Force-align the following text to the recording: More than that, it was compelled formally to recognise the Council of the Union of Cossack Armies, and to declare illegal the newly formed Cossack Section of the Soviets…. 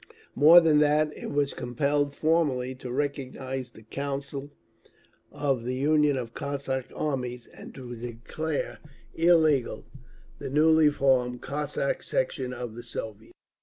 More 0.33 0.59
than 0.59 0.79
that, 0.79 1.15
it 1.15 1.29
was 1.29 1.53
compelled 1.53 2.15
formally 2.15 2.73
to 2.73 2.91
recognise 2.91 3.69
the 3.69 3.83
Council 3.83 4.49
of 5.31 5.63
the 5.63 5.75
Union 5.75 6.17
of 6.17 6.33
Cossack 6.33 6.87
Armies, 6.95 7.45
and 7.53 7.75
to 7.75 7.95
declare 7.95 8.79
illegal 9.13 9.85
the 10.39 10.49
newly 10.49 10.89
formed 10.89 11.41
Cossack 11.43 12.01
Section 12.01 12.51
of 12.51 12.73
the 12.73 12.81
Soviets…. 12.81 13.35